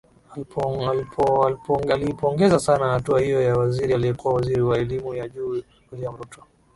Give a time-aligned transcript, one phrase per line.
[1.91, 6.43] aliipongeza sana hatua hiyo ya waziri aliyekuwa waziri wa elimu ya juu wiliam ruto